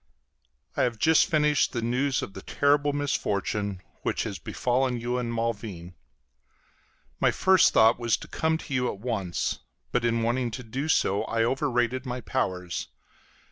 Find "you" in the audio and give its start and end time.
4.99-5.19, 8.73-8.87